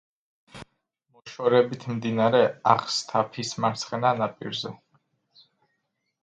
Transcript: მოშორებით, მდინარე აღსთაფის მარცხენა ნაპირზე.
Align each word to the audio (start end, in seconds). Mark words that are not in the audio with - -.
მოშორებით, 1.17 1.85
მდინარე 1.97 2.39
აღსთაფის 2.75 3.53
მარცხენა 3.67 4.15
ნაპირზე. 4.23 4.75